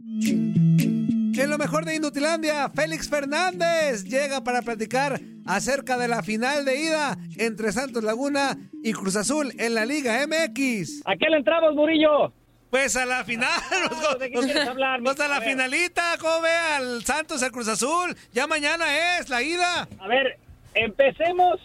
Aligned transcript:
En 0.00 1.50
lo 1.50 1.58
mejor 1.58 1.84
de 1.84 1.96
Indutilandia, 1.96 2.68
Félix 2.70 3.08
Fernández 3.08 4.04
llega 4.04 4.44
para 4.44 4.62
platicar 4.62 5.20
acerca 5.44 5.98
de 5.98 6.06
la 6.06 6.22
final 6.22 6.64
de 6.64 6.80
ida 6.80 7.18
entre 7.36 7.72
Santos 7.72 8.04
Laguna 8.04 8.56
y 8.84 8.92
Cruz 8.92 9.16
Azul 9.16 9.52
en 9.58 9.74
la 9.74 9.84
Liga 9.84 10.24
MX. 10.26 11.02
¿A 11.04 11.16
qué 11.16 11.28
le 11.28 11.38
entramos, 11.38 11.74
Murillo? 11.74 12.32
Pues 12.70 12.96
a 12.96 13.06
la 13.06 13.24
final, 13.24 13.48
¿De 14.20 14.30
qué 14.30 14.38
quieres 14.40 14.68
hablar? 14.68 15.00
pues 15.02 15.18
a 15.18 15.26
la 15.26 15.38
A 15.38 15.40
finalita, 15.40 16.16
¿cómo 16.20 16.42
ve 16.42 16.50
al 16.50 17.02
Santos 17.04 17.42
al 17.42 17.50
Cruz 17.50 17.66
Azul? 17.68 18.14
Ya 18.32 18.46
mañana 18.46 19.18
es 19.18 19.28
la 19.28 19.42
ida. 19.42 19.88
A 19.98 20.06
ver, 20.06 20.38
empecemos 20.74 21.58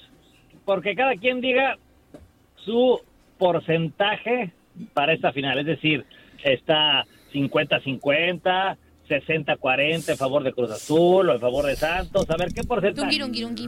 porque 0.66 0.96
cada 0.96 1.14
quien 1.16 1.40
diga 1.40 1.78
su 2.66 3.00
porcentaje 3.38 4.52
para 4.94 5.14
esta 5.14 5.32
final. 5.34 5.60
Es 5.60 5.66
decir, 5.66 6.06
está 6.44 7.06
50-50, 7.34 8.78
60-40 9.10 10.10
en 10.10 10.18
favor 10.18 10.44
de 10.44 10.54
Cruz 10.54 10.72
Azul 10.72 11.30
o 11.30 11.34
en 11.34 11.40
favor 11.42 11.66
de 11.66 11.76
Santos. 11.76 12.30
A 12.30 12.38
ver, 12.38 12.50
¿qué 12.54 12.64
porcentaje? 12.64 13.08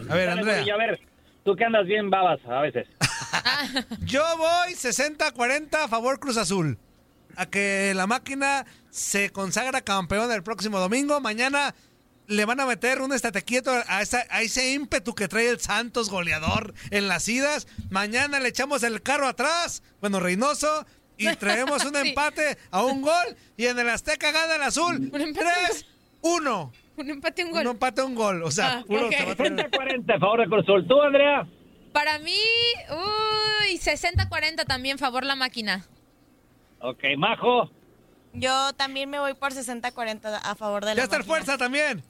A 0.09 0.15
ver, 0.15 0.29
Andrea. 0.29 0.73
A 0.73 0.77
ver, 0.77 0.99
tú 1.43 1.55
que 1.55 1.65
andas 1.65 1.85
bien 1.85 2.09
babas 2.09 2.39
a 2.47 2.61
veces. 2.61 2.87
Yo 4.05 4.23
voy 4.37 4.73
60-40 4.73 5.75
a 5.75 5.87
favor 5.87 6.19
Cruz 6.19 6.37
Azul. 6.37 6.77
A 7.37 7.47
que 7.47 7.91
la 7.95 8.07
máquina 8.07 8.65
se 8.89 9.29
consagra 9.31 9.81
campeón 9.81 10.31
el 10.31 10.41
próximo 10.43 10.79
domingo. 10.79 11.19
Mañana 11.19 11.75
le 12.27 12.45
van 12.45 12.61
a 12.61 12.65
meter 12.65 13.01
un 13.01 13.11
estate 13.13 13.41
quieto 13.43 13.71
a, 13.87 14.01
esa- 14.01 14.25
a 14.29 14.41
ese 14.41 14.71
ímpetu 14.73 15.13
que 15.13 15.27
trae 15.27 15.49
el 15.49 15.59
Santos 15.59 16.09
goleador 16.09 16.73
en 16.91 17.09
las 17.09 17.27
idas. 17.27 17.67
Mañana 17.89 18.39
le 18.39 18.47
echamos 18.49 18.83
el 18.83 19.01
carro 19.01 19.27
atrás, 19.27 19.83
bueno, 19.99 20.19
Reynoso, 20.21 20.85
y 21.17 21.35
traemos 21.35 21.83
un 21.85 21.93
Sí. 22.01 22.09
empate 22.09 22.57
a 22.71 22.83
un 22.83 23.01
gol. 23.01 23.35
Y 23.57 23.65
en 23.65 23.79
el 23.79 23.89
Azteca 23.89 24.31
gana 24.31 24.55
el 24.55 24.63
azul. 24.63 25.09
Un 25.11 25.21
empate. 25.21 25.45
3-1. 26.21 26.71
Un 26.97 27.09
empate, 27.09 27.43
un 27.43 27.49
Un 27.49 27.53
gol. 27.55 27.67
empate 27.67 28.01
a 28.01 28.05
un 28.05 28.15
gol. 28.15 28.43
O 28.43 28.51
sea, 28.51 28.79
Ah, 28.79 28.83
uno 28.87 29.07
ok. 29.07 29.13
se 29.13 29.25
va 29.25 29.31
a 29.31 29.35
tener- 29.35 29.69
60-40 29.69 30.13
en 30.13 30.19
favor 30.19 30.39
de 30.39 30.45
Cruz 30.47 30.63
Azul. 30.63 30.87
¿Tú, 30.87 31.01
Andrea? 31.01 31.47
Para 31.91 32.19
mí, 32.19 32.37
uy, 32.89 33.77
60-40 33.77 34.65
también, 34.65 34.97
favor 34.97 35.23
la 35.25 35.35
máquina. 35.35 35.85
Ok, 36.79 37.03
Majo. 37.17 37.69
Yo 38.33 38.73
también 38.73 39.09
me 39.09 39.17
voy 39.19 39.33
por 39.33 39.53
60-40 39.53 40.39
a 40.43 40.55
favor 40.55 40.83
de 40.83 40.91
la 40.91 40.95
Ya 40.95 41.03
está 41.03 41.15
el 41.17 41.23
fuerza 41.23 41.57
también. 41.57 42.03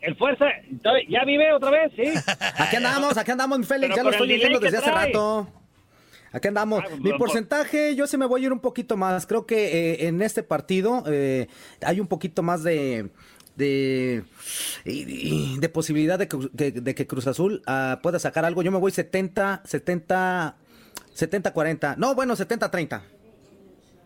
El 0.00 0.14
Fuerza, 0.16 0.44
¿ya 1.08 1.24
vive 1.24 1.52
otra 1.52 1.70
vez? 1.70 1.92
Sí. 1.96 2.04
Aquí 2.58 2.76
andamos, 2.76 3.16
aquí 3.16 3.32
andamos, 3.32 3.58
mi 3.58 3.64
Félix, 3.64 3.88
Pero 3.88 3.96
ya 3.96 4.02
lo 4.04 4.10
estoy 4.10 4.28
diciendo 4.28 4.60
desde 4.60 4.78
hace 4.78 4.92
rato. 4.92 5.48
Aquí 6.32 6.48
andamos. 6.48 6.82
Ah, 6.84 6.88
Mi 6.96 7.00
bueno, 7.02 7.18
porcentaje, 7.18 7.94
yo 7.96 8.06
se 8.06 8.18
me 8.18 8.26
voy 8.26 8.42
a 8.42 8.46
ir 8.46 8.52
un 8.52 8.60
poquito 8.60 8.96
más. 8.96 9.26
Creo 9.26 9.46
que 9.46 9.92
eh, 9.92 10.06
en 10.08 10.20
este 10.22 10.42
partido 10.42 11.02
eh, 11.06 11.48
hay 11.82 12.00
un 12.00 12.06
poquito 12.06 12.42
más 12.42 12.62
de 12.62 13.08
de, 13.56 14.22
posibilidad 15.72 16.16
de 16.18 16.28
que, 16.28 16.38
de- 16.52 16.70
de 16.70 16.94
que 16.94 17.06
Cruz 17.08 17.26
Azul 17.26 17.60
ah, 17.66 17.98
pueda 18.02 18.18
sacar 18.18 18.44
algo. 18.44 18.62
Yo 18.62 18.70
me 18.70 18.78
voy 18.78 18.92
70, 18.92 19.62
70, 19.64 20.56
70, 21.12 21.52
40. 21.52 21.96
No, 21.96 22.14
bueno, 22.14 22.36
70, 22.36 22.70
30. 22.70 23.02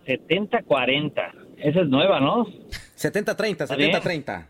70-40. 0.06 1.12
Esa 1.58 1.80
es 1.82 1.88
nueva, 1.88 2.18
¿no? 2.20 2.46
70, 2.94 3.36
30, 3.36 3.64
Está 3.64 3.74
70, 3.76 4.00
bien. 4.00 4.24
30. 4.24 4.48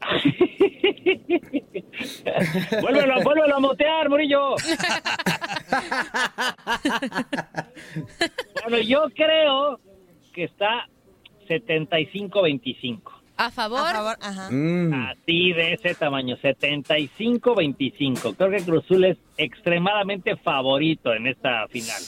vuélvelo, 2.80 3.22
vuélvelo 3.22 3.56
a 3.56 3.60
motear, 3.60 4.08
Murillo. 4.08 4.54
bueno, 8.62 8.78
yo 8.80 9.04
creo 9.14 9.78
que 10.32 10.44
está 10.44 10.88
75-25. 11.48 13.00
A 13.36 13.50
favor. 13.50 13.80
A 13.80 13.92
favor, 13.92 14.16
ajá. 14.20 14.50
Mm. 14.50 14.92
Así 15.08 15.52
de 15.52 15.72
ese 15.74 15.94
tamaño, 15.94 16.36
75-25. 16.36 18.36
Creo 18.36 18.50
que 18.50 18.62
Cruzul 18.64 19.04
es 19.04 19.16
extremadamente 19.38 20.36
favorito 20.36 21.12
en 21.14 21.26
esta 21.26 21.66
final. 21.68 22.02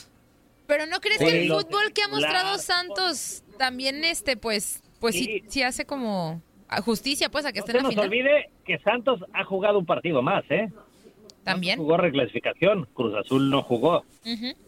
Pero 0.66 0.86
¿no 0.86 1.00
crees 1.00 1.18
Sí, 1.18 1.24
que 1.24 1.42
el 1.44 1.48
fútbol 1.50 1.92
que 1.94 2.02
ha 2.02 2.08
mostrado 2.08 2.52
la- 2.52 2.58
Santos 2.58 3.42
también, 3.58 4.04
este, 4.04 4.36
pues, 4.36 4.82
pues 5.00 5.14
sí, 5.14 5.24
Sí. 5.24 5.42
sí 5.48 5.62
hace 5.62 5.86
como 5.86 6.42
justicia, 6.80 7.28
pues, 7.28 7.44
a 7.44 7.52
que 7.52 7.58
No 7.60 7.64
esté 7.66 7.72
se 7.72 7.78
en 7.78 7.82
la 7.84 7.88
nos 7.88 7.94
final? 7.94 8.06
olvide 8.08 8.50
que 8.64 8.78
Santos 8.78 9.24
ha 9.32 9.44
jugado 9.44 9.78
un 9.78 9.86
partido 9.86 10.22
más, 10.22 10.44
¿eh? 10.50 10.70
También. 11.44 11.76
Jugó 11.78 11.96
reclasificación, 11.96 12.86
Cruz 12.94 13.14
Azul 13.16 13.50
no 13.50 13.62
jugó. 13.62 14.04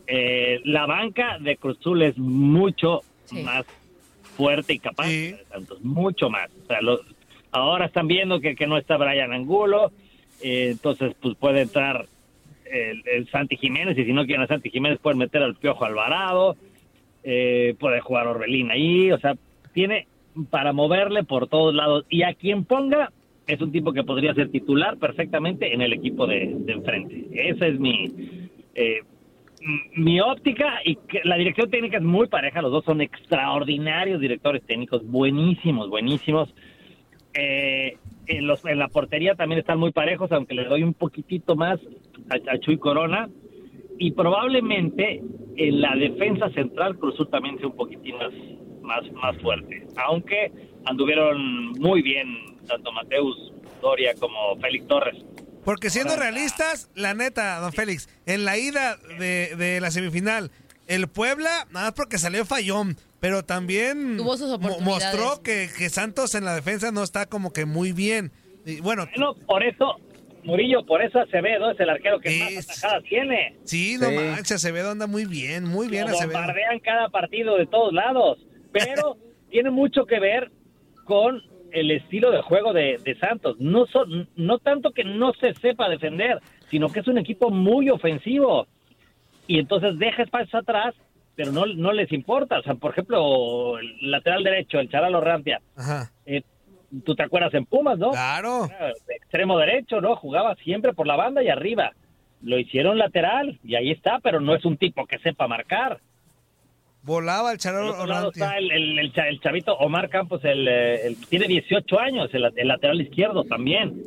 Eh, 0.06 0.60
la 0.65 0.87
banca 0.87 1.38
de 1.38 1.56
Cruz 1.56 1.78
Azul 1.78 2.03
es 2.03 2.19
mucho 2.19 3.00
Sí. 3.25 3.42
más 3.42 3.65
fuerte 4.37 4.75
y 4.75 4.78
capaz 4.81 5.04
Sí. 5.06 5.31
que 5.31 5.37
de 5.37 5.44
Santos, 5.47 5.81
mucho 5.84 6.28
más. 6.28 6.50
O 6.65 6.66
sea, 6.66 6.81
lo- 6.82 7.00
ahora 7.53 7.87
están 7.87 8.09
viendo 8.09 8.41
que, 8.41 8.56
que 8.56 8.66
no 8.66 8.76
está 8.76 8.97
Brian 8.97 9.32
Angulo, 9.32 9.92
eh, 10.42 10.71
entonces 10.72 11.15
pues 11.22 11.36
puede 11.36 11.62
entrar 11.62 12.06
el, 12.65 13.03
el 13.06 13.31
Santi 13.31 13.56
Jiménez 13.56 13.97
y 13.97 14.04
si 14.04 14.12
no 14.12 14.25
quieren 14.26 14.42
a 14.42 14.48
Santi 14.48 14.71
Jiménez 14.71 14.98
pueden 14.98 15.19
meter 15.19 15.42
al 15.44 15.54
Piojo 15.54 15.84
Alvarado, 15.84 16.56
eh, 17.22 17.76
puede 17.78 18.00
jugar 18.00 18.26
Orbelín 18.26 18.72
ahí, 18.72 19.12
o 19.12 19.19
sea, 19.21 19.34
tiene 19.72 20.09
para 20.50 20.72
moverle 20.72 21.25
por 21.25 21.49
todos 21.49 21.75
lados 21.75 22.05
y 22.09 22.22
a 22.22 22.34
quien 22.34 22.65
ponga 22.65 23.12
es 23.47 23.61
un 23.61 23.72
tipo 23.72 23.93
que 23.93 24.05
podría 24.05 24.34
ser 24.34 24.50
titular 24.50 24.97
perfectamente 24.97 25.75
en 25.75 25.83
el 25.83 25.93
equipo 25.93 26.27
de, 26.27 26.56
enfrente. 26.67 27.28
Esa 27.33 27.67
es 27.67 27.78
mi 27.78 28.12
eh, 28.75 29.00
mi 29.97 30.21
óptica 30.21 30.81
y 30.84 30.97
que 30.97 31.21
la 31.25 31.37
dirección 31.37 31.71
técnica 31.71 31.97
es 31.97 32.03
muy 32.03 32.27
pareja, 32.28 32.61
los 32.61 32.72
dos 32.72 32.84
son 32.84 33.00
extraordinarios 33.00 34.21
directores 34.21 34.62
técnicos, 34.65 35.06
buenísimos, 35.06 35.89
buenísimos. 35.89 36.55
Eh, 37.34 37.97
en, 38.27 38.47
los, 38.47 38.65
en 38.65 38.78
la 38.78 38.89
portería 38.89 39.34
también 39.34 39.59
están 39.59 39.78
muy 39.78 39.93
parejos, 39.93 40.31
aunque 40.33 40.55
le 40.55 40.65
doy 40.65 40.83
un 40.83 40.95
poquitito 40.95 41.56
más 41.56 41.81
a, 42.31 42.53
a 42.53 42.59
Chuy 42.59 42.78
Corona. 42.78 43.28
Y 43.99 44.11
probablemente 44.11 45.22
en 45.56 45.81
la 45.81 45.95
defensa 45.95 46.51
central 46.51 46.99
Cruz 46.99 47.15
Azul 47.15 47.28
también 47.28 47.59
sea 47.59 47.69
un 47.69 47.77
poquitín 47.77 48.16
más, 48.16 48.33
más, 48.84 49.03
más 49.12 49.37
fuerte. 49.43 49.87
Aunque 49.97 50.53
anduvieron 50.87 51.72
muy 51.72 52.03
bien 52.03 52.56
tanto 52.69 52.93
Mateus 52.93 53.53
Doria 53.81 54.15
como 54.15 54.56
Félix 54.61 54.87
Torres. 54.87 55.17
Porque 55.65 55.89
siendo 55.91 56.15
realistas, 56.17 56.91
la 56.95 57.15
neta, 57.15 57.59
don 57.59 57.72
Félix, 57.72 58.09
en 58.27 58.45
la 58.45 58.59
ida 58.59 58.97
de, 59.19 59.56
de 59.56 59.81
la 59.81 59.91
semifinal, 59.91 60.50
el 60.87 61.09
Puebla, 61.09 61.67
nada 61.72 61.87
más 61.87 61.95
porque 61.95 62.19
salió 62.19 62.45
fallón, 62.45 62.97
pero 63.21 63.43
también 63.45 64.19
Tuvo 64.19 64.37
sus 64.37 64.59
mostró 64.83 65.43
que, 65.43 65.71
que 65.77 65.89
Santos 65.89 66.34
en 66.34 66.45
la 66.45 66.55
defensa 66.55 66.93
no 66.93 67.03
está 67.03 67.25
como 67.27 67.53
que 67.55 67.65
muy 67.65 67.93
bien. 67.93 68.31
Y 68.66 68.81
bueno, 68.81 69.06
Bueno, 69.16 69.34
por 69.47 69.62
eso, 69.62 69.97
Murillo, 70.43 70.84
por 70.84 71.03
eso 71.03 71.19
Acevedo 71.21 71.71
es 71.71 71.81
el 71.81 71.89
arquero 71.89 72.21
que 72.21 72.28
Es- 72.28 72.56
más 72.66 72.71
atajadas 72.78 73.03
tiene. 73.05 73.56
sí, 73.65 73.97
no 73.99 74.09
Sí. 74.11 74.15
manches, 74.16 74.53
Acevedo 74.53 74.91
anda 74.91 75.06
muy 75.06 75.25
bien, 75.25 75.65
muy 75.65 75.89
bien 75.89 76.06
Lo 76.06 76.15
Acevedo. 76.15 76.39
bombardean 76.39 76.78
cada 76.81 77.09
partido 77.09 77.56
de 77.56 77.66
todos 77.66 77.95
lados. 77.95 78.39
Pero 78.75 79.17
tiene 79.49 79.71
mucho 79.71 80.05
que 80.05 80.21
ver 80.21 80.51
con 81.05 81.41
el 81.73 81.91
estilo 81.91 82.31
de 82.31 82.43
juego 82.43 82.72
de, 82.72 82.98
de 83.03 83.19
Santos. 83.19 83.57
No, 83.59 83.87
son, 83.87 84.28
no 84.37 84.59
tanto 84.59 84.93
que 84.93 85.04
no 85.04 85.33
se 85.34 85.54
sepa 85.54 85.89
defender, 85.89 86.41
sino 86.71 86.89
que 86.89 87.01
es 87.01 87.09
un 87.09 87.19
equipo 87.19 87.51
muy 87.51 87.91
ofensivo. 87.91 88.66
Y 89.47 89.59
entonces 89.59 89.98
deja 89.98 90.22
espacios 90.22 90.54
atrás, 90.54 90.95
pero 91.34 91.53
no, 91.53 91.66
no 91.66 91.93
les 91.93 92.13
importa. 92.13 92.59
O 92.59 92.63
sea, 92.63 92.75
por 92.75 92.93
ejemplo, 92.93 93.78
el 93.78 94.10
lateral 94.10 94.45
derecho, 94.45 94.78
el 94.78 94.89
Charalo 94.89 95.21
Rampia. 95.21 95.60
Ajá, 95.77 96.10
eh, 96.27 96.43
Tú 97.04 97.16
te 97.16 97.25
acuerdas 97.25 97.53
en 97.54 97.66
Pumas, 97.66 97.98
¿no? 97.98 98.10
claro. 98.10 98.69
De 99.07 99.15
extremo 99.16 99.59
derecho, 99.59 100.01
¿no? 100.01 100.15
Jugaba 100.15 100.54
siempre 100.57 100.93
por 100.93 101.07
la 101.07 101.16
banda 101.16 101.43
y 101.43 101.48
arriba. 101.48 101.93
Lo 102.41 102.59
hicieron 102.59 102.98
lateral 102.98 103.59
y 103.65 103.75
ahí 103.75 103.91
está, 103.91 104.21
pero 104.22 104.41
no 104.41 104.54
es 104.54 104.65
un 104.65 104.77
tipo 104.77 105.07
que 105.07 105.19
sepa 105.19 105.48
marcar. 105.48 106.01
Volaba 107.04 107.53
el 107.53 107.59
Charol 107.59 107.91
otro 107.91 108.06
lado 108.06 108.28
Orrantia. 108.28 108.45
está 108.47 108.59
el, 108.59 108.71
el- 108.71 108.98
el 108.98 109.12
cha- 109.12 109.28
el 109.28 109.41
chavito 109.41 109.74
Omar 109.77 110.09
Campos, 110.09 110.45
el, 110.45 110.66
eh, 110.66 111.06
el- 111.06 111.16
tiene 111.27 111.47
18 111.47 111.98
años, 112.01 112.30
el, 112.33 112.42
lateral 112.68 113.01
izquierdo 113.01 113.45
también. 113.45 114.01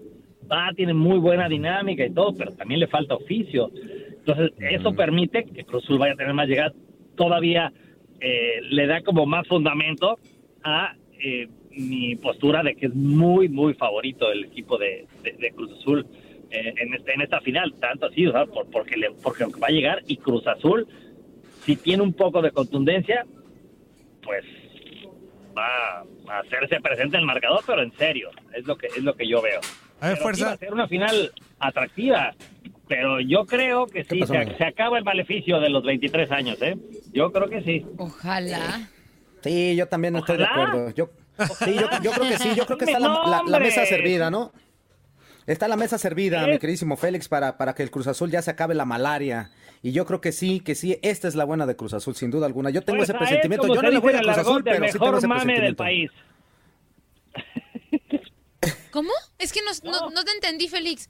Ah, 0.49 0.71
tiene 0.75 0.93
muy 0.93 1.19
buena 1.19 1.47
dinámica 1.49 2.05
y 2.05 2.13
todo, 2.13 2.33
pero 2.35 2.51
también 2.53 2.79
le 2.79 2.87
falta 2.87 3.15
oficio. 3.15 3.69
Entonces, 4.19 4.51
eso 4.71 4.93
permite 4.93 5.43
que 5.45 5.63
Cruz 5.65 5.83
Azul 5.83 5.99
vaya 5.99 6.13
a 6.13 6.17
tener 6.17 6.33
más 6.33 6.47
llegadas. 6.47 6.73
Todavía 7.15 7.71
eh, 8.19 8.61
le 8.69 8.87
da 8.87 9.01
como 9.01 9.25
más 9.25 9.47
fundamento 9.47 10.17
a 10.63 10.95
eh, 11.23 11.47
mi 11.71 12.15
postura 12.15 12.63
de 12.63 12.75
que 12.75 12.87
es 12.87 12.95
muy, 12.95 13.47
muy 13.49 13.73
favorito 13.75 14.31
el 14.31 14.45
equipo 14.45 14.77
de, 14.77 15.05
de- 15.23 15.33
de 15.33 15.51
Cruz 15.51 15.71
Azul 15.79 16.05
eh, 16.49 16.73
en, 16.77 16.93
este, 16.93 17.13
en 17.13 17.21
esta 17.21 17.41
final. 17.41 17.73
Tanto 17.79 18.07
así, 18.07 18.25
o 18.25 18.31
sea, 18.31 18.45
por- 18.45 18.69
porque, 18.71 18.97
le, 18.97 19.11
porque 19.21 19.43
va 19.45 19.67
a 19.67 19.71
llegar 19.71 20.01
y 20.07 20.17
Cruz 20.17 20.47
Azul, 20.47 20.87
si 21.67 21.75
tiene 21.75 22.01
un 22.01 22.13
poco 22.13 22.41
de 22.41 22.49
contundencia, 22.51 23.23
pues 24.23 24.43
va 25.55 25.99
a 26.29 26.39
hacerse 26.39 26.79
presente 26.81 27.17
en 27.17 27.21
el 27.21 27.25
marcador, 27.27 27.63
pero 27.67 27.83
en 27.83 27.91
serio, 27.97 28.29
es 28.55 28.65
lo 28.65 28.75
que, 28.77 28.87
es 28.87 29.03
lo 29.03 29.13
que 29.15 29.27
yo 29.27 29.41
veo. 29.41 29.59
A 29.99 30.09
ver, 30.09 30.17
Pero 30.17 30.35
sí 30.35 30.41
va 30.41 30.47
fuerza. 30.47 30.51
a 30.53 30.57
ser 30.57 30.73
una 30.73 30.87
final 30.87 31.31
atractiva, 31.59 32.33
pero 32.87 33.19
yo 33.19 33.45
creo 33.45 33.85
que 33.87 34.03
sí, 34.03 34.19
pasó, 34.19 34.33
se, 34.33 34.55
se 34.57 34.63
acaba 34.63 34.97
el 34.97 35.03
maleficio 35.03 35.59
de 35.59 35.69
los 35.69 35.83
23 35.83 36.31
años, 36.31 36.57
¿eh? 36.61 36.77
Yo 37.11 37.31
creo 37.31 37.49
que 37.49 37.61
sí. 37.63 37.85
Ojalá. 37.97 38.89
Sí, 39.43 39.75
yo 39.75 39.87
también 39.87 40.15
estoy 40.15 40.37
de 40.37 40.45
acuerdo. 40.45 40.91
Yo, 40.95 41.09
sí, 41.65 41.73
yo, 41.75 41.87
yo 42.01 42.11
creo 42.11 42.27
que 42.29 42.37
sí, 42.37 42.49
yo 42.55 42.65
creo 42.65 42.77
que 42.77 42.85
está 42.91 42.99
la, 42.99 43.07
No, 43.07 43.23
la- 43.23 43.29
la 43.29 43.41
hombre. 43.41 43.59
mesa 43.59 43.85
servida, 43.85 44.29
¿no? 44.29 44.51
Está 45.47 45.69
la 45.69 45.77
mesa 45.77 45.97
servida, 45.97 46.45
mi 46.45 46.59
queridísimo 46.59 46.97
Félix, 46.97 47.29
para, 47.29 47.57
para 47.57 47.73
que 47.73 47.81
el 47.81 47.89
Cruz 47.89 48.07
Azul 48.07 48.29
ya 48.29 48.41
se 48.41 48.51
acabe 48.51 48.75
la 48.75 48.83
malaria. 48.83 49.49
Y 49.81 49.93
yo 49.93 50.05
creo 50.05 50.19
que 50.19 50.33
sí, 50.33 50.59
que 50.59 50.75
sí, 50.75 50.99
esta 51.01 51.29
es 51.29 51.35
la 51.35 51.45
buena 51.45 51.65
de 51.65 51.77
Cruz 51.77 51.93
Azul, 51.93 52.15
sin 52.15 52.29
duda 52.31 52.45
alguna. 52.45 52.69
Yo 52.69 52.81
tengo 52.81 52.97
Pues, 52.97 53.09
ese 53.09 53.15
a 53.15 53.19
presentimiento. 53.19 53.73
Yo 53.73 53.81
no 53.81 53.89
le 53.89 53.99
voy 53.99 54.13
a 54.13 54.21
Cruz 54.21 54.37
Azul, 54.37 54.63
pero 54.63 54.85
sí 54.87 54.91
tengo 54.91 55.05
mejor 55.05 55.17
ese 55.19 55.27
mame 55.27 55.61
del 55.61 55.75
país. 55.77 56.11
¿Cómo? 58.91 59.11
Es 59.37 59.53
que 59.53 59.61
no, 59.61 59.71
no, 59.89 60.09
no 60.09 60.23
te 60.25 60.31
entendí, 60.31 60.67
Félix. 60.67 61.09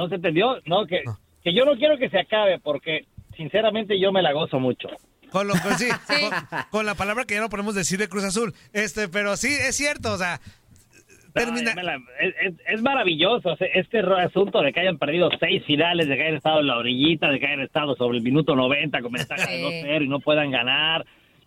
¿No 0.00 0.08
se 0.08 0.14
entendió? 0.14 0.56
No, 0.64 0.86
que, 0.86 1.02
que 1.44 1.52
yo 1.52 1.66
no 1.66 1.76
quiero 1.76 1.98
que 1.98 2.08
se 2.08 2.18
acabe 2.18 2.58
porque 2.58 3.04
sinceramente 3.36 4.00
yo 4.00 4.12
me 4.12 4.22
la 4.22 4.32
gozo 4.32 4.58
mucho. 4.58 4.88
Con, 5.30 5.46
lo, 5.46 5.52
con- 5.54 5.76
sí, 5.78 5.88
Con, 6.08 6.58
con 6.70 6.86
la 6.86 6.94
palabra 6.94 7.24
que 7.26 7.34
ya 7.34 7.40
no 7.42 7.50
podemos 7.50 7.74
decir 7.74 7.98
de 7.98 8.08
Cruz 8.08 8.24
Azul. 8.24 8.54
Este, 8.72 9.08
pero 9.08 9.36
sí, 9.36 9.48
es 9.48 9.76
cierto, 9.76 10.12
o 10.14 10.16
sea, 10.16 10.40
termina. 11.34 11.74
La- 11.82 11.98
es, 12.66 12.80
maravilloso 12.82 13.56
este 13.74 13.98
asunto 14.00 14.62
de 14.62 14.72
que 14.72 14.80
hayan 14.80 14.96
perdido 14.98 15.28
seis 15.38 15.62
finales, 15.66 16.08
de 16.08 16.16
que 16.16 16.22
hayan 16.22 16.36
estado 16.36 16.60
en 16.60 16.66
la 16.66 16.78
orillita, 16.78 17.28
de 17.30 17.38
que 17.38 17.46
hayan 17.46 17.60
estado 17.60 17.94
sobre 17.96 18.16
el 18.18 18.24
minuto 18.24 18.56
90 18.56 19.02
con 19.02 19.12
ventaja 19.12 19.50
de 19.50 19.58
Sí. 19.58 19.86
2-0 19.86 20.04
y 20.04 20.08
no 20.08 20.20
puedan 20.20 20.50
ganar. 20.50 21.04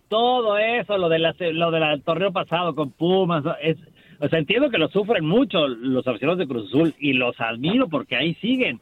Todo 0.08 0.58
eso, 0.58 0.96
lo, 0.96 1.08
de 1.08 1.18
la, 1.18 1.34
lo 1.38 1.70
del 1.72 2.02
torneo 2.04 2.32
pasado 2.32 2.74
con 2.74 2.92
Pumas, 2.92 3.42
es, 3.62 3.76
o 4.24 4.28
sea, 4.28 4.38
entiendo 4.38 4.70
que 4.70 4.78
lo 4.78 4.88
sufren 4.88 5.24
mucho 5.24 5.66
los 5.68 6.06
aficionados 6.06 6.38
de 6.38 6.46
Cruz 6.46 6.68
Azul 6.68 6.94
y 6.98 7.12
los 7.12 7.38
admiro 7.40 7.88
porque 7.88 8.16
ahí 8.16 8.34
siguen, 8.36 8.80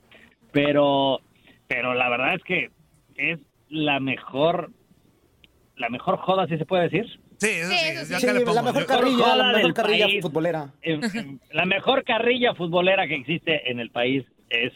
pero, 0.52 1.20
pero 1.68 1.94
la 1.94 2.08
verdad 2.08 2.34
es 2.34 2.42
que 2.44 2.70
es 3.16 3.38
la 3.68 4.00
mejor, 4.00 4.70
la 5.76 5.88
mejor 5.88 6.18
joda, 6.18 6.46
si 6.46 6.56
se 6.58 6.66
puede 6.66 6.84
decir. 6.88 7.06
Sí, 7.38 7.48
eso 7.48 7.70
Sí, 7.70 7.76
sí, 7.76 7.86
eso 7.88 8.12
yo 8.12 8.18
sí. 8.20 8.24
acá 8.26 8.32
le 8.34 8.38
Sí, 8.40 8.44
pongo. 8.44 8.54
la 8.56 8.62
mejor 8.62 8.86
carrilla, 8.86 9.36
la 9.36 9.52
mejor 9.52 9.74
carrilla 9.74 10.06
país. 10.06 10.22
futbolera. 10.22 10.72
Eh, 10.82 11.00
la 11.52 11.64
mejor 11.66 12.04
carrilla 12.04 12.54
futbolera 12.54 13.06
que 13.08 13.16
existe 13.16 13.70
en 13.70 13.80
el 13.80 13.90
país 13.90 14.24
es 14.50 14.72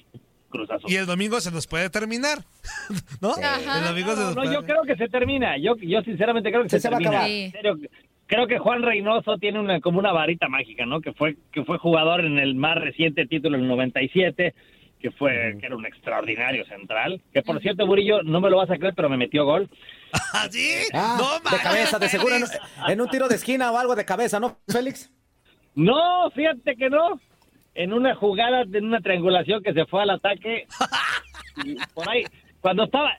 Cruz 0.49 0.71
Azul. 0.71 0.91
Y 0.91 0.97
el 0.97 1.07
domingo 1.07 1.41
se 1.41 1.51
nos 1.53 1.67
puede 1.67 1.91
terminar. 1.91 2.39
¿No? 3.21 3.31
Ajá. 3.33 3.79
El 3.79 3.85
domingo 3.85 4.11
se 4.12 4.21
No, 4.21 4.27
nos 4.27 4.37
no, 4.37 4.43
puede 4.43 4.55
yo 4.55 4.65
creo 4.65 4.83
que 4.83 4.97
se 4.97 5.09
termina. 5.09 5.57
Yo, 5.59 5.77
yo 5.77 6.03
sinceramente 6.03 6.51
creo 6.51 6.62
que 6.65 6.69
Sí, 6.71 6.77
se, 6.77 6.81
se 6.83 6.91
va 6.91 6.97
a 6.97 6.99
termina. 6.99 7.19
acabar. 7.21 7.31
En 7.31 7.53
serio, 7.53 7.77
creo 8.26 8.46
que 8.46 8.58
Juan 8.58 8.82
Reynoso 8.82 9.38
tiene 9.38 9.61
una 9.61 9.81
como 9.81 9.99
una 9.99 10.12
varita 10.12 10.49
mágica, 10.49 10.87
¿no? 10.87 11.00
Que 11.00 11.12
fue 11.12 11.37
que 11.52 11.64
fue 11.64 11.78
jugador 11.78 12.25
en 12.25 12.38
el 12.38 12.55
más 12.55 12.76
reciente 12.76 13.26
título 13.26 13.56
en 13.56 13.62
el 13.62 13.69
97, 13.69 14.55
que 15.00 15.11
fue 15.12 15.56
que 15.61 15.67
era 15.67 15.76
un 15.76 15.87
extraordinario 15.87 16.64
central. 16.67 17.20
Que 17.32 17.43
por 17.43 17.61
cierto, 17.61 17.87
Murillo, 17.87 18.23
no 18.23 18.40
me 18.40 18.50
lo 18.50 18.58
vas 18.58 18.70
a 18.70 18.78
creer, 18.78 18.94
pero 18.94 19.08
me 19.08 19.17
metió 19.17 19.44
gol. 19.44 19.69
¿Ah, 20.32 20.49
sí? 20.50 20.70
Ah, 20.93 21.17
no, 21.19 21.50
de 21.50 21.62
cabeza, 21.62 21.99
de 21.99 22.08
seguro 22.08 22.34
en, 22.37 22.44
en 22.88 23.00
un 23.00 23.08
tiro 23.08 23.28
de 23.28 23.37
esquina 23.37 23.70
o 23.70 23.78
algo 23.78 23.94
de 23.94 24.05
cabeza, 24.05 24.40
¿no, 24.40 24.58
Félix? 24.69 25.11
No, 25.75 26.31
fíjate 26.31 26.76
que 26.76 26.90
no. 26.90 27.20
En 27.75 27.93
una 27.93 28.14
jugada, 28.14 28.62
en 28.62 28.87
una 28.87 29.00
triangulación 29.00 29.62
que 29.62 29.75
se 29.75 29.84
fue 29.84 30.02
al 30.02 30.11
ataque. 30.11 30.67
y 31.64 31.76
por 31.94 32.08
ahí, 32.08 32.25
cuando 32.61 32.84
estaba. 32.84 33.12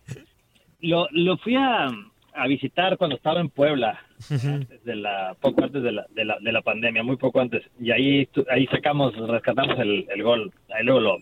Lo, 0.79 1.07
lo 1.11 1.37
fui 1.37 1.55
a, 1.55 1.87
a 2.33 2.47
visitar 2.47 2.97
cuando 2.97 3.15
estaba 3.15 3.39
en 3.39 3.49
Puebla, 3.49 3.99
antes 4.31 4.83
de 4.83 4.95
la, 4.95 5.35
poco 5.39 5.63
antes 5.63 5.83
de 5.83 5.91
la, 5.91 6.05
de, 6.09 6.25
la, 6.25 6.37
de 6.39 6.51
la 6.51 6.61
pandemia, 6.61 7.03
muy 7.03 7.17
poco 7.17 7.39
antes. 7.39 7.63
Y 7.79 7.91
ahí, 7.91 8.27
ahí 8.49 8.65
sacamos, 8.67 9.15
rescatamos 9.15 9.77
el, 9.79 10.05
el 10.13 10.23
gol. 10.23 10.51
Ahí 10.73 10.83
luego 10.83 10.99
lo, 10.99 11.17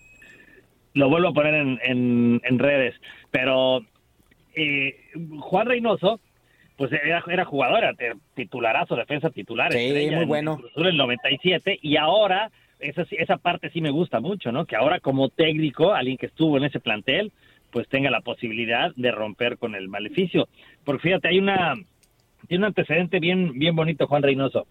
lo 0.94 1.10
vuelvo 1.10 1.30
a 1.30 1.34
poner 1.34 1.54
en, 1.56 1.80
en, 1.84 2.42
en 2.44 2.60
redes. 2.60 2.96
Pero 3.32 3.82
eh, 4.56 4.96
Juan 5.40 5.68
Reynoso, 5.68 6.20
pues 6.78 6.92
era, 6.92 7.24
era 7.28 7.46
jugador, 7.46 7.84
era 7.84 8.16
titularazo, 8.34 8.96
defensa 8.96 9.30
titular. 9.30 9.72
Sí, 9.72 9.80
estrella 9.80 10.12
muy 10.14 10.24
en- 10.24 10.28
bueno. 10.30 10.60
en 10.76 10.86
el 10.86 10.98
97 10.98 11.80
y 11.82 11.98
ahora 11.98 12.52
esa, 12.80 13.06
sí- 13.06 13.16
esa 13.20 13.38
parte 13.38 13.70
sí 13.72 13.82
me 13.82 13.92
gusta 13.92 14.20
mucho, 14.20 14.52
¿no? 14.52 14.66
Que 14.66 14.76
ahora 14.76 15.00
como 15.00 15.30
técnico, 15.30 15.94
alguien 15.94 16.18
que 16.18 16.26
estuvo 16.28 16.58
en 16.58 16.66
ese 16.66 16.80
plantel, 16.80 17.32
pues 17.72 17.88
tenga 17.90 18.10
la 18.10 18.22
posibilidad 18.22 18.94
de 18.96 19.12
romper 19.12 19.58
con 19.58 19.76
el 19.76 19.90
maleficio. 19.90 20.48
Porque 20.86 21.04
fíjate, 21.04 21.28
hay 21.30 21.40
una 21.40 21.74
tiene 22.46 22.64
un 22.64 22.68
antecedente 22.70 23.20
bien 23.20 23.54
bien 23.58 23.76
bonito 23.76 24.08
Juan 24.08 24.24
Reynoso. 24.24 24.68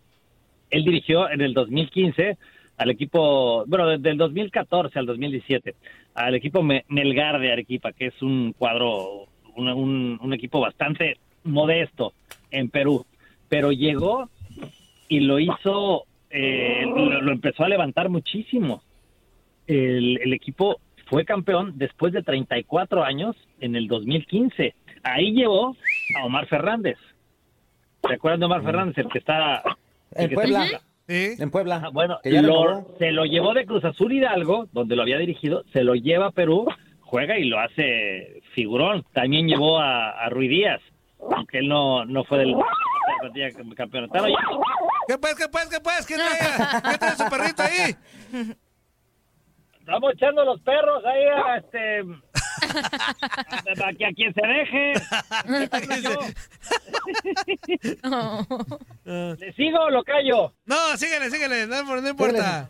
Él 0.71 0.85
dirigió 0.85 1.31
en 1.31 1.41
el 1.41 1.55
2015 1.55 2.37
al 2.79 2.91
equipo, 2.91 3.65
bueno, 3.67 3.87
desde 3.88 4.11
el 4.11 4.17
2014 4.17 4.99
al 4.99 5.06
2017, 5.06 5.75
al 6.15 6.35
equipo 6.35 6.62
Me- 6.62 6.85
Melgar 6.88 7.38
de 7.38 7.53
Arequipa, 7.53 7.93
que 7.93 8.06
es 8.06 8.23
un 8.23 8.53
cuadro, 8.59 9.26
un, 9.55 10.19
un 10.21 10.32
equipo 10.32 10.61
bastante 10.61 11.19
modesto 11.44 12.12
en 12.50 12.71
Perú. 12.71 13.05
Pero 13.49 13.71
llegó 13.71 14.29
y 15.09 15.21
lo 15.21 15.38
hizo, 15.38 16.05
eh, 16.31 16.83
lo, 16.87 17.21
lo 17.23 17.31
empezó 17.33 17.62
a 17.64 17.69
levantar 17.69 18.09
muchísimo. 18.09 18.83
El, 19.66 20.19
el 20.23 20.33
equipo 20.33 20.81
fue 21.07 21.25
campeón 21.25 21.75
después 21.76 22.12
de 22.12 22.23
34 22.23 23.04
años 23.04 23.37
en 23.61 23.76
el 23.76 23.87
2015. 23.87 24.75
Ahí 25.04 25.33
llevó 25.33 25.76
a 26.21 26.25
Omar 26.25 26.47
Fernández. 26.47 26.97
¿Se 28.06 28.14
acuerdan 28.14 28.40
de 28.40 28.46
Omar 28.46 28.62
Fernández? 28.62 28.99
El 28.99 29.08
que 29.08 29.18
está... 29.18 29.62
En 30.12 30.28
que 30.28 30.34
Puebla. 30.34 30.64
está- 30.64 30.80
Sí. 31.06 31.34
En 31.38 31.50
Puebla. 31.50 31.82
Ah, 31.84 31.90
bueno, 31.92 32.18
que 32.23 32.32
ya 32.32 32.40
lo- 32.40 32.87
se 32.99 33.11
lo 33.12 33.26
llevó 33.26 33.52
de 33.52 33.66
Cruz 33.66 33.84
Azul 33.84 34.11
Hidalgo, 34.12 34.68
donde 34.73 34.96
lo 34.96 35.02
había 35.02 35.18
dirigido, 35.18 35.62
se 35.73 35.84
lo 35.84 35.94
lleva 35.94 36.28
a 36.28 36.30
Perú, 36.30 36.66
juega 37.02 37.38
y 37.38 37.44
lo 37.44 37.61
hace 37.61 38.40
figurón. 38.54 39.04
También 39.12 39.46
llevó 39.46 39.78
a, 39.78 40.12
a 40.12 40.30
Rui 40.30 40.49
Díaz, 40.49 40.80
aunque 41.37 41.58
él 41.58 41.68
no, 41.68 42.06
no 42.06 42.25
fue 42.25 42.38
del. 42.38 42.54
Estaba 43.23 44.28
ya- 44.28 44.37
¿Qué 45.06 45.18
pues, 45.18 45.34
qué 45.34 45.44
pues, 45.52 45.68
qué 45.68 45.80
pues? 45.82 46.06
¿Qué 46.06 46.14
trae, 46.14 46.92
¿Qué 46.92 46.99
trae 46.99 47.16
su 47.16 47.28
perrito 47.28 47.62
ahí? 47.62 47.94
Estamos 49.80 50.12
echando 50.14 50.44
los 50.46 50.61
perros 50.62 51.04
ahí 51.04 51.25
a 51.25 51.56
este 51.58 52.02
a, 53.85 53.88
a- 53.88 53.92
que 53.92 54.06
a 54.06 54.12
quien 54.12 54.33
se 54.35 54.47
deje. 54.47 54.92
¿Le 59.38 59.52
sigo 59.54 59.78
o 59.80 59.90
lo 59.90 60.02
callo? 60.04 60.52
No, 60.66 60.97
síguele, 60.97 61.30
síguele, 61.30 61.66
no, 61.66 61.83
no 62.00 62.09
importa. 62.09 62.68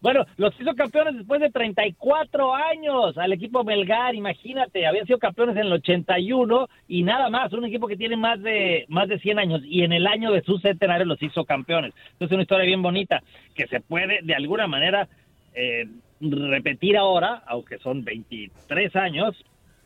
bueno, 0.00 0.24
los 0.36 0.58
hizo 0.60 0.74
campeones 0.74 1.16
después 1.16 1.40
de 1.40 1.50
34 1.50 2.54
años 2.54 3.16
al 3.18 3.32
equipo 3.32 3.64
Melgar, 3.64 4.14
imagínate, 4.14 4.86
habían 4.86 5.06
sido 5.06 5.18
campeones 5.18 5.56
en 5.56 5.62
el 5.66 5.72
81 5.72 6.68
y 6.88 7.02
nada 7.02 7.28
más, 7.30 7.52
un 7.52 7.64
equipo 7.66 7.86
que 7.88 7.96
tiene 7.96 8.16
más 8.16 8.40
de 8.42 8.86
más 8.88 9.08
de 9.08 9.18
100 9.18 9.38
años 9.38 9.60
y 9.64 9.82
en 9.82 9.92
el 9.92 10.06
año 10.06 10.32
de 10.32 10.42
su 10.42 10.58
centenario 10.58 11.04
los 11.06 11.22
hizo 11.22 11.44
campeones. 11.44 11.92
Entonces 12.12 12.28
es 12.28 12.32
una 12.32 12.42
historia 12.42 12.66
bien 12.66 12.82
bonita 12.82 13.22
que 13.54 13.66
se 13.66 13.80
puede 13.80 14.20
de 14.22 14.34
alguna 14.34 14.66
manera 14.66 15.08
eh, 15.54 15.86
repetir 16.20 16.96
ahora, 16.96 17.42
aunque 17.46 17.78
son 17.78 18.04
23 18.04 18.96
años, 18.96 19.34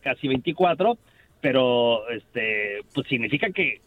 casi 0.01 0.29
24, 0.29 0.99
pero 1.41 2.09
este 2.11 2.81
pues 2.95 3.07
significa 3.09 3.51
que 3.51 3.81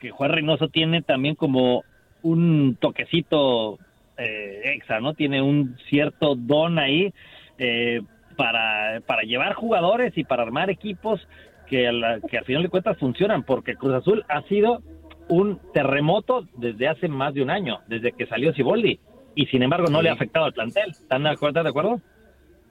que 0.00 0.10
Juan 0.10 0.30
Reynoso 0.30 0.68
tiene 0.68 1.02
también 1.02 1.34
como 1.34 1.84
un 2.22 2.76
toquecito 2.80 3.78
eh, 4.16 4.62
extra, 4.74 5.00
¿no? 5.00 5.14
Tiene 5.14 5.42
un 5.42 5.76
cierto 5.88 6.34
don 6.36 6.78
ahí 6.78 7.12
eh, 7.58 8.00
para, 8.36 9.00
para 9.06 9.22
llevar 9.22 9.54
jugadores 9.54 10.16
y 10.16 10.22
para 10.22 10.44
armar 10.44 10.70
equipos 10.70 11.20
que, 11.66 11.90
la- 11.90 12.20
que 12.20 12.38
al 12.38 12.44
final 12.44 12.62
de 12.62 12.68
cuentas 12.68 12.96
funcionan, 12.98 13.42
porque 13.42 13.74
Cruz 13.74 13.94
Azul 13.94 14.24
ha 14.28 14.42
sido 14.42 14.82
un 15.28 15.58
terremoto 15.74 16.46
desde 16.56 16.86
hace 16.88 17.08
más 17.08 17.34
de 17.34 17.42
un 17.42 17.50
año, 17.50 17.80
desde 17.88 18.12
que 18.12 18.26
salió 18.26 18.52
Siboldi. 18.54 19.00
Y 19.38 19.46
sin 19.46 19.62
embargo 19.62 19.88
no 19.88 20.02
le 20.02 20.10
ha 20.10 20.14
afectado 20.14 20.46
al 20.46 20.52
plantel. 20.52 20.90
¿Están 20.90 21.22
de 21.22 21.30
acuerdo? 21.30 21.50
¿Están 21.50 21.62
de 21.62 21.70
acuerdo? 21.70 22.02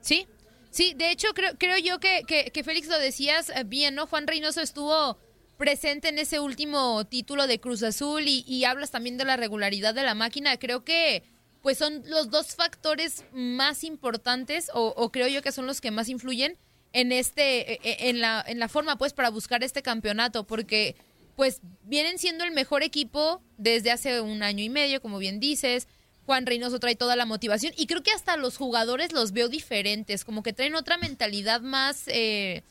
Sí, 0.01 0.27
sí, 0.69 0.93
de 0.97 1.11
hecho 1.11 1.29
creo, 1.33 1.53
creo 1.57 1.77
yo 1.77 2.01
que, 2.01 2.23
que, 2.27 2.51
que 2.51 2.63
Félix 2.65 2.89
lo 2.89 2.99
decías 2.99 3.49
eh, 3.51 3.63
bien, 3.65 3.95
¿no? 3.95 4.05
Juan 4.05 4.27
Reynoso 4.27 4.59
estuvo 4.59 5.17
presente 5.57 6.09
en 6.09 6.19
ese 6.19 6.41
último 6.41 7.05
título 7.05 7.47
de 7.47 7.61
Cruz 7.61 7.83
Azul 7.83 8.23
y, 8.27 8.43
y 8.45 8.65
hablas 8.65 8.91
también 8.91 9.17
de 9.17 9.23
la 9.23 9.37
regularidad 9.37 9.95
de 9.95 10.03
la 10.03 10.13
máquina. 10.13 10.57
Creo 10.57 10.83
que 10.83 11.23
pues 11.61 11.77
son 11.77 12.03
los 12.05 12.29
dos 12.31 12.53
factores 12.57 13.23
más 13.31 13.85
importantes 13.85 14.69
o, 14.73 14.93
o 14.97 15.09
creo 15.09 15.29
yo 15.29 15.41
que 15.41 15.53
son 15.53 15.67
los 15.67 15.79
que 15.79 15.91
más 15.91 16.09
influyen 16.09 16.57
en 16.91 17.13
este 17.13 17.75
e- 17.75 17.79
e- 17.81 18.09
en 18.09 18.19
la 18.19 18.43
en 18.45 18.59
la 18.59 18.67
forma 18.67 18.97
pues 18.97 19.13
para 19.13 19.29
buscar 19.29 19.63
este 19.63 19.81
campeonato 19.81 20.45
porque 20.45 20.97
pues 21.37 21.61
vienen 21.83 22.17
siendo 22.17 22.43
el 22.43 22.51
mejor 22.51 22.83
equipo 22.83 23.41
desde 23.57 23.91
hace 23.91 24.19
un 24.19 24.43
año 24.43 24.65
y 24.65 24.69
medio 24.69 25.01
como 25.01 25.17
bien 25.17 25.39
dices 25.39 25.87
Juan 26.27 26.45
Reynoso 26.45 26.79
trae 26.79 26.95
toda 26.95 27.15
la 27.15 27.25
motivación 27.25 27.73
y 27.77 27.87
creo 27.87 28.03
que 28.03 28.11
hasta 28.11 28.37
los 28.37 28.57
jugadores 28.57 29.13
los 29.13 29.31
veo 29.31 29.49
diferentes 29.49 30.23
como 30.23 30.43
que 30.43 30.53
traen 30.53 30.75
otra 30.75 30.97
mentalidad 30.97 31.61
más 31.61 32.07
eh, 32.09 32.63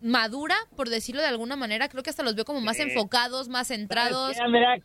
madura 0.00 0.54
por 0.76 0.88
decirlo 0.88 1.20
de 1.20 1.28
alguna 1.28 1.56
manera 1.56 1.88
creo 1.88 2.02
que 2.02 2.10
hasta 2.10 2.22
los 2.22 2.36
veo 2.36 2.44
como 2.44 2.60
más 2.60 2.78
enfocados 2.78 3.48
más 3.48 3.68
centrados 3.68 4.36
¿Sabes 4.36 4.38
qué, 4.38 4.44
Andrea? 4.44 4.78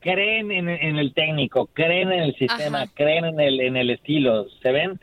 creen 0.00 0.50
en, 0.50 0.68
en 0.68 0.96
el 0.96 1.12
técnico, 1.12 1.66
creen 1.72 2.12
en 2.12 2.20
el 2.20 2.34
sistema, 2.36 2.82
Ajá. 2.82 2.92
creen 2.94 3.24
en 3.24 3.40
el, 3.40 3.60
en 3.60 3.76
el 3.76 3.90
estilo, 3.90 4.46
se 4.62 4.72
ven 4.72 5.00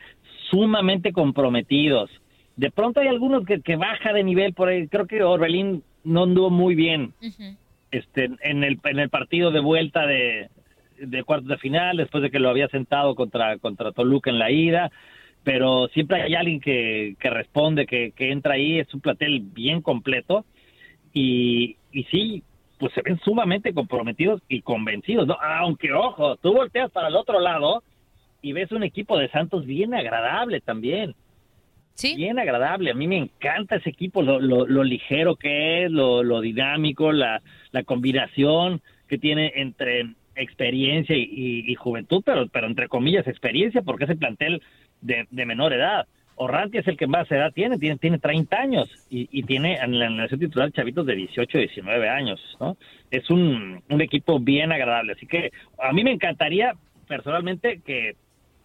sumamente 0.50 1.12
comprometidos. 1.12 2.10
De 2.56 2.70
pronto 2.70 3.00
hay 3.00 3.08
algunos 3.08 3.44
que, 3.44 3.60
que 3.60 3.76
baja 3.76 4.12
de 4.12 4.24
nivel 4.24 4.54
por 4.54 4.68
ahí. 4.68 4.88
Creo 4.88 5.06
que 5.06 5.22
Orbelín 5.22 5.82
no 6.04 6.22
anduvo 6.22 6.50
muy 6.50 6.74
bien 6.74 7.12
este, 7.90 8.30
en, 8.40 8.64
el, 8.64 8.80
en 8.84 8.98
el 8.98 9.10
partido 9.10 9.50
de 9.50 9.60
vuelta 9.60 10.06
de, 10.06 10.48
de 10.98 11.24
cuartos 11.24 11.48
de 11.48 11.58
final, 11.58 11.96
después 11.96 12.22
de 12.22 12.30
que 12.30 12.38
lo 12.38 12.50
había 12.50 12.68
sentado 12.68 13.14
contra, 13.14 13.58
contra 13.58 13.92
Toluca 13.92 14.30
en 14.30 14.38
la 14.38 14.50
ida. 14.50 14.90
Pero 15.44 15.88
siempre 15.88 16.22
hay 16.22 16.34
alguien 16.34 16.60
que, 16.60 17.16
que 17.20 17.30
responde, 17.30 17.86
que, 17.86 18.12
que 18.12 18.32
entra 18.32 18.54
ahí. 18.54 18.78
Es 18.78 18.92
un 18.92 19.00
platel 19.00 19.40
bien 19.40 19.80
completo. 19.80 20.44
Y, 21.12 21.76
y 21.92 22.04
sí, 22.04 22.42
pues 22.78 22.92
se 22.92 23.02
ven 23.02 23.18
sumamente 23.24 23.72
comprometidos 23.72 24.42
y 24.48 24.60
convencidos, 24.60 25.26
¿no? 25.26 25.38
Aunque, 25.40 25.92
ojo, 25.92 26.36
tú 26.36 26.52
volteas 26.52 26.90
para 26.90 27.08
el 27.08 27.16
otro 27.16 27.40
lado 27.40 27.82
y 28.42 28.52
ves 28.52 28.70
un 28.70 28.82
equipo 28.82 29.16
de 29.16 29.30
Santos 29.30 29.64
bien 29.64 29.94
agradable 29.94 30.60
también, 30.60 31.14
sí 31.94 32.14
bien 32.16 32.38
agradable. 32.38 32.90
A 32.90 32.94
mí 32.94 33.08
me 33.08 33.16
encanta 33.16 33.76
ese 33.76 33.88
equipo, 33.88 34.20
lo, 34.20 34.40
lo, 34.40 34.66
lo 34.66 34.84
ligero 34.84 35.36
que 35.36 35.84
es, 35.84 35.90
lo, 35.90 36.22
lo 36.22 36.42
dinámico, 36.42 37.12
la, 37.12 37.40
la 37.70 37.82
combinación 37.82 38.82
que 39.08 39.16
tiene 39.16 39.52
entre 39.56 40.14
experiencia 40.36 41.16
y, 41.16 41.22
y- 41.22 41.70
y 41.72 41.74
juventud, 41.74 42.22
pero, 42.24 42.46
pero 42.48 42.66
entre 42.66 42.88
comillas 42.88 43.26
experiencia, 43.26 43.82
porque 43.82 44.04
es 44.04 44.10
el 44.10 44.18
plantel 44.18 44.62
de, 45.00 45.26
de 45.30 45.46
menor 45.46 45.72
edad. 45.72 46.06
Orranti 46.38 46.76
es 46.78 46.86
el 46.86 46.98
que 46.98 47.06
más 47.06 47.30
edad 47.32 47.50
tiene, 47.54 47.78
tiene, 47.78 47.96
tiene 47.96 48.18
30 48.18 48.56
años 48.58 48.90
y, 49.08 49.26
y 49.32 49.42
tiene 49.44 49.76
en 49.76 49.98
la 49.98 50.10
nación 50.10 50.38
titular 50.38 50.70
chavitos 50.70 51.06
de 51.06 51.14
18, 51.16 51.56
19 51.58 52.08
años, 52.10 52.38
¿no? 52.60 52.76
Es 53.10 53.30
un, 53.30 53.82
un 53.88 54.00
equipo 54.02 54.38
bien 54.38 54.70
agradable, 54.70 55.12
así 55.14 55.26
que 55.26 55.50
a 55.82 55.92
mí 55.94 56.04
me 56.04 56.12
encantaría 56.12 56.74
personalmente 57.08 57.80
que, 57.84 58.16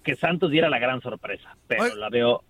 que 0.03 0.15
Santos 0.17 0.51
diera 0.51 0.69
la 0.69 0.79
gran 0.79 0.99
sorpresa, 1.01 1.55
pero 1.67 1.83
Oye. 1.83 1.95
la 1.95 2.09
veo 2.09 2.43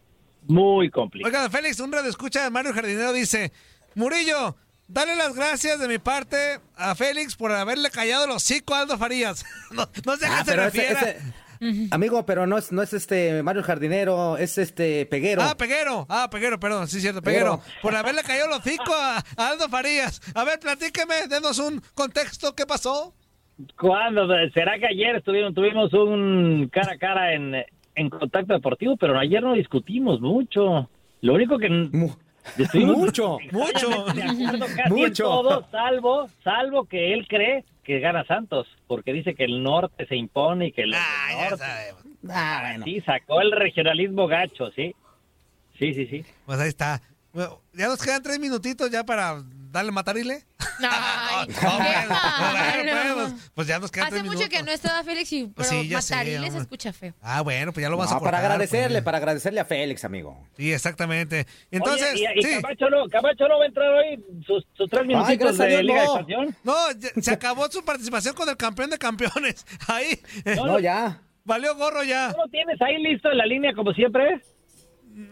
muy 0.48 0.90
complicada. 0.90 1.44
Oiga, 1.46 1.50
Félix, 1.56 1.80
un 1.80 1.92
radio 1.92 2.10
escucha 2.10 2.44
de 2.44 2.50
Mario 2.50 2.74
Jardinero 2.74 3.14
dice, 3.14 3.52
Murillo, 3.94 4.56
dale 4.92 5.16
las 5.16 5.36
gracias 5.36 5.80
de 5.80 5.88
mi 5.88 5.98
parte 5.98 6.60
a 6.76 6.96
Félix 6.96 7.36
por 7.36 7.52
haberle 7.52 7.90
callado 7.90 8.28
los 8.28 8.38
hocico 8.38 8.74
a 8.76 8.82
Aldo 8.82 8.98
Farías. 8.98 9.46
no, 9.72 9.88
no 10.06 10.16
sé 10.18 10.26
a 10.26 10.30
qué 10.30 10.36
Ah, 10.36 10.44
se 10.46 10.52
pero 10.52 10.66
ese- 10.66 11.18
Amigo, 11.92 12.26
pero 12.26 12.48
no 12.48 12.58
es, 12.58 12.72
no 12.72 12.82
es 12.82 12.92
este 12.92 13.44
Mario 13.44 13.62
Jardinero, 13.62 14.36
es 14.38 14.58
este 14.58 15.06
Peguero. 15.06 15.44
Ah, 15.44 15.56
Peguero. 15.56 16.08
Ah, 16.10 16.28
Peguero, 16.32 16.60
perdón. 16.60 16.88
Sí, 16.88 17.00
cierto, 17.00 17.22
Peguero. 17.22 17.60
Peguero. 17.60 17.82
Por 17.84 17.96
haberle 17.96 18.24
caído 18.24 18.48
los 18.48 18.60
hocico 18.60 18.92
a, 18.96 19.18
a 19.38 19.48
Aldo 19.50 19.70
Farías. 19.70 20.22
A 20.34 20.44
ver, 20.44 20.60
platíqueme, 20.60 21.28
denos 21.30 21.60
un 21.60 21.80
contexto. 21.94 22.56
¿Qué 22.56 22.66
pasó? 22.66 23.14
¿Cuándo? 23.80 24.28
¿Será 24.56 24.80
que 24.80 24.88
ayer 24.88 25.18
estuvimos, 25.18 25.54
tuvimos 25.54 25.94
un 25.94 26.68
cara 26.74 26.94
a 26.94 26.98
cara 26.98 27.34
en, 27.36 27.54
en 27.94 28.10
contacto 28.10 28.54
deportivo? 28.54 28.98
Pero 28.98 29.20
ayer 29.20 29.44
no 29.44 29.54
discutimos 29.54 30.20
mucho. 30.20 30.90
Lo 31.22 31.36
único 31.36 31.60
que 31.60 31.68
Mucho. 32.74 33.38
Mucho. 33.52 34.06
Mucho. 34.90 35.24
todo, 35.24 35.68
salvo, 35.72 36.30
salvo 36.44 36.86
que 36.86 37.14
él 37.14 37.28
cree 37.28 37.64
que 37.84 38.00
gana 38.00 38.24
Santos, 38.26 38.68
porque 38.88 39.14
dice 39.14 39.34
que 39.36 39.44
el 39.46 39.64
norte 39.64 40.06
se 40.08 40.16
impone 40.16 40.68
y 40.68 40.72
que 40.72 40.84
el 40.84 40.94
Ah, 40.94 41.00
ya 41.30 41.50
norte... 41.50 41.58
sabemos. 41.66 42.02
Ah, 42.30 42.60
bueno. 42.70 42.84
Sí, 42.86 43.02
sacó 43.02 43.42
el 43.42 43.52
regionalismo 43.52 44.28
gacho, 44.28 44.70
sí. 44.72 44.96
Sí, 45.80 45.94
sí, 45.94 46.06
sí. 46.08 46.24
Pues 46.46 46.60
ahí 46.60 46.70
está. 46.70 47.02
Bueno, 47.34 47.62
ya 47.74 47.88
nos 47.88 48.02
quedan 48.02 48.22
tres 48.22 48.40
minutitos 48.40 48.92
ya 48.92 49.04
para 49.04 49.42
darle 49.72 49.92
matarile. 49.92 50.44
Ay, 50.84 51.48
No, 51.64 51.78
bueno, 51.78 53.16
pues, 53.16 53.52
pues 53.54 53.68
ya 53.68 53.80
nos 53.80 53.92
quedan 53.92 54.08
Hace 54.08 54.16
tres 54.18 54.26
mucho 54.26 54.38
minutos. 54.40 54.58
que 54.58 54.64
no 54.64 54.72
estaba 54.72 55.04
Félix 55.04 55.32
y 55.34 55.48
pero 55.48 55.70
sí, 55.70 55.88
ya 55.88 56.02
sé, 56.02 56.16
Matarile 56.16 56.52
se 56.52 56.58
escucha 56.58 56.94
feo. 56.94 57.14
Ah, 57.22 57.42
bueno, 57.42 57.72
pues 57.72 57.84
ya 57.84 57.90
lo 57.90 57.98
vas 57.98 58.10
a 58.12 58.16
No, 58.16 58.20
cortar. 58.20 58.34
para 58.42 58.44
agradecerle, 58.46 58.98
pues. 59.00 59.04
para 59.06 59.18
agradecerle 59.18 59.60
a 59.60 59.66
Félix, 59.66 60.04
amigo. 60.06 60.48
Sí, 60.58 60.74
exactamente. 60.74 61.46
Entonces, 61.70 62.14
Oye, 62.14 62.28
y, 62.36 62.40
y 62.40 62.44
sí. 62.44 62.62
Camacho, 62.62 62.90
no, 62.90 63.08
Camacho 63.10 63.48
no 63.48 63.58
va 63.60 63.64
a 63.64 63.68
entrar 63.68 63.90
hoy 63.94 64.24
sus, 64.46 64.66
sus 64.74 64.90
tres 64.90 65.06
minutitos 65.06 65.60
a 65.60 65.64
de 65.66 65.70
Dios, 65.70 65.84
Liga 65.84 65.94
no. 66.06 66.14
de 66.16 66.20
Expansión. 66.22 66.58
No, 66.64 66.92
ya- 66.98 67.22
se 67.22 67.32
acabó 67.32 67.70
su 67.72 67.84
participación 67.86 68.34
con 68.36 68.50
el 68.50 68.58
campeón 68.58 68.90
de 68.90 68.98
campeones. 68.98 69.66
Ahí, 69.88 70.20
eh, 70.46 70.56
No, 70.56 70.80
ya. 70.80 71.22
valió 71.44 71.76
gorro 71.76 72.04
ya. 72.04 72.30
¿No 72.36 72.46
lo 72.46 72.50
tienes 72.50 72.82
ahí 72.82 73.02
listo 73.02 73.30
en 73.32 73.38
la 73.38 73.46
línea 73.46 73.74
como 73.74 73.94
siempre? 73.94 74.42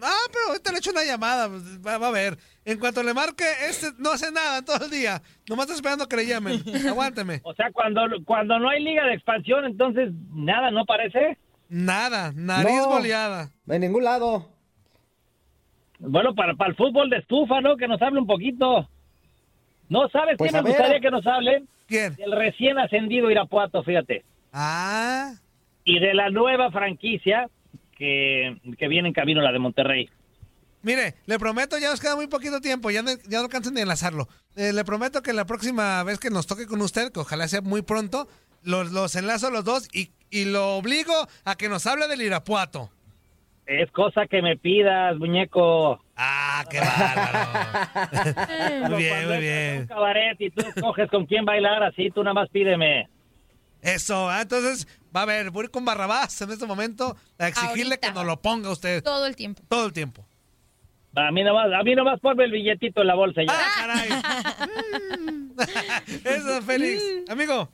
Ah, 0.02 0.28
pero 0.32 0.48
ahorita 0.50 0.72
le 0.72 0.78
echo 0.80 0.92
una 0.92 1.04
llamada. 1.04 1.48
pues, 1.50 1.64
Va, 1.86 1.98
va 1.98 2.08
a 2.08 2.12
ver. 2.12 2.38
En 2.66 2.78
cuanto 2.80 3.02
le 3.04 3.14
marque, 3.14 3.44
este 3.70 3.88
no 3.98 4.12
hace 4.12 4.32
nada 4.32 4.60
en 4.60 4.66
todo 4.66 4.86
el 4.86 4.92
día. 4.92 5.22
Nomás 5.48 5.66
está 5.66 5.76
esperando 5.76 6.08
que 6.08 6.16
le 6.18 6.26
llamen. 6.26 6.62
Aguánteme. 6.88 7.42
O 7.44 7.54
sea, 7.54 7.72
cuando, 7.72 8.02
cuando 8.26 8.60
no 8.60 8.70
hay 8.70 8.84
liga 8.84 9.06
de 9.06 9.14
expansión, 9.14 9.66
entonces 9.66 10.12
nada, 10.34 10.72
¿no 10.72 10.86
parece? 10.86 11.38
Nada, 11.70 12.32
nariz 12.36 12.78
No. 12.78 12.90
boleada. 12.90 13.52
En 13.68 13.82
ningún 13.82 14.04
lado. 14.04 14.50
Bueno, 16.00 16.34
para, 16.34 16.54
para 16.56 16.70
el 16.72 16.76
fútbol 16.78 17.10
de 17.10 17.18
estufa, 17.18 17.60
¿no? 17.62 17.76
Que 17.76 17.88
nos 17.88 18.02
hable 18.02 18.20
un 18.20 18.28
poquito. 18.28 18.90
¿No 19.90 20.08
sabes 20.10 20.36
Pues, 20.38 20.52
quién 20.52 20.64
me 20.64 20.70
ver. 20.70 20.78
gustaría 20.78 21.02
que 21.02 21.12
nos 21.12 21.26
hable? 21.28 21.64
¿Quién? 21.88 22.16
Del 22.16 22.32
recién 22.32 22.78
ascendido 22.80 23.30
Irapuato, 23.32 23.84
fíjate. 23.84 24.24
Ah, 24.54 25.34
Y 25.84 26.00
de 26.00 26.14
la 26.14 26.30
nueva 26.30 26.72
franquicia 26.72 27.50
que, 28.00 28.58
que 28.80 28.88
viene 28.88 29.10
en 29.10 29.14
camino, 29.14 29.42
la 29.42 29.52
de 29.52 29.60
Monterrey. 29.60 30.10
mire, 30.82 31.16
le 31.28 31.38
prometo, 31.38 31.78
ya 31.78 31.92
nos 31.92 32.00
queda 32.00 32.16
muy 32.16 32.26
poquito 32.28 32.62
tiempo. 32.62 32.90
Ya 32.90 33.04
no, 33.04 33.12
ya 33.28 33.38
no 33.40 33.44
alcanzo 33.44 33.70
ni 33.72 33.82
enlazarlo. 33.82 34.28
Eh, 34.56 34.74
le 34.74 34.84
prometo 34.86 35.22
que 35.22 35.34
la 35.34 35.46
próxima 35.46 36.02
vez 36.04 36.18
que 36.20 36.30
nos 36.32 36.48
toque 36.48 36.66
con 36.66 36.82
usted, 36.82 37.12
que 37.12 37.20
ojalá 37.20 37.48
sea 37.48 37.62
muy 37.62 37.82
pronto, 37.84 38.28
los, 38.64 38.92
los 38.92 39.16
enlazo 39.16 39.48
a 39.48 39.52
los 39.52 39.64
dos 39.66 39.88
y, 39.94 40.12
y 40.32 40.46
lo 40.46 40.78
obligo 40.78 41.14
a 41.46 41.56
que 41.56 41.70
nos 41.70 41.86
hable 41.86 42.08
del 42.08 42.22
Irapuato. 42.24 42.90
Es 43.66 43.92
cosa 43.92 44.26
que 44.26 44.42
me 44.42 44.58
pidas, 44.58 45.16
muñeco. 45.18 46.04
Ah, 46.16 46.66
qué 46.72 46.80
bárbaro. 46.80 48.90
muy 48.90 49.04
bien, 49.04 49.26
muy 49.26 49.34
a 49.34 49.36
Un 49.36 49.40
bien. 49.42 49.88
cabaret 49.88 50.42
y 50.42 50.50
tú 50.50 50.62
escoges 50.68 51.08
con 51.12 51.28
quién 51.28 51.46
bailar, 51.46 51.84
así 51.84 52.10
tú 52.10 52.24
nada 52.24 52.34
más 52.34 52.50
pídeme. 52.50 53.08
Eso, 53.82 54.30
ah, 54.30 54.42
entonces, 54.42 54.88
va 55.16 55.22
a 55.24 55.26
ver, 55.26 55.52
voy 55.52 55.62
a 55.62 55.66
ir 55.66 55.72
con 55.72 55.86
Barrabás 55.86 56.42
en 56.42 56.52
este 56.52 56.66
momento 56.66 57.16
a 57.38 57.48
exigirle 57.48 57.96
Ahorita. 57.96 58.08
que 58.08 58.14
nos 58.14 58.26
lo 58.26 58.42
ponga 58.42 58.70
usted 58.72 59.04
Todo 59.04 59.26
el 59.26 59.36
tiempo. 59.36 59.62
todo 59.68 59.86
el 59.86 59.94
tiempo. 59.94 60.26
A 61.16 61.32
mí 61.32 61.44
nomás, 61.44 61.68
a 61.74 61.82
mí 61.84 61.96
nomás 61.96 62.20
ponme 62.20 62.46
el 62.46 62.52
billetito 62.52 63.02
en 63.02 63.08
la 63.08 63.16
bolsa 63.16 63.42
ya. 63.42 63.52
¡Ah, 63.52 63.72
caray! 63.80 64.10
Eso, 66.24 66.62
Félix. 66.62 67.04
Amigo, 67.30 67.70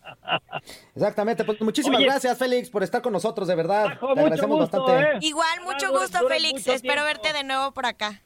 Exactamente. 0.96 1.44
Pues 1.44 1.60
muchísimas 1.62 1.98
Oye. 2.00 2.08
gracias, 2.08 2.38
Félix, 2.38 2.70
por 2.70 2.82
estar 2.84 3.02
con 3.02 3.12
nosotros, 3.14 3.48
de 3.48 3.56
verdad. 3.56 3.86
Bajo, 3.90 4.14
Te 4.14 4.22
agradecemos 4.22 4.60
gusto, 4.60 4.80
bastante. 4.86 5.18
¿eh? 5.18 5.20
Igual, 5.22 5.62
mucho 5.64 5.92
gusto, 5.92 6.28
Félix. 6.28 6.54
mucho 6.62 6.72
Espero 6.74 7.04
tiempo. 7.04 7.06
verte 7.06 7.34
de 7.34 7.44
nuevo 7.44 7.74
por 7.74 7.86
acá. 7.86 8.22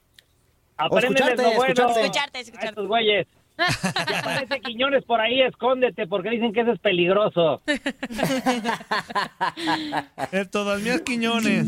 Apréndeles 0.77 1.19
escucharte, 1.19 1.41
lo 1.43 1.55
bueno 1.57 1.73
escucharte. 1.73 2.01
Escucharte, 2.01 2.37
a 2.37 2.41
escucharte. 2.41 2.67
estos 2.69 2.87
güeyes. 2.87 3.27
Si 4.07 4.13
aparece 4.13 4.61
Quiñones 4.61 5.03
por 5.05 5.19
ahí, 5.21 5.41
escóndete, 5.41 6.05
porque 6.07 6.29
dicen 6.29 6.53
que 6.53 6.61
eso 6.61 6.71
es 6.71 6.79
peligroso. 6.79 7.61
el 10.31 10.49
todas 10.49 10.81
mías 10.81 11.01
Quiñones. 11.01 11.67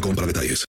para 0.00 0.26
detalles. 0.26 0.66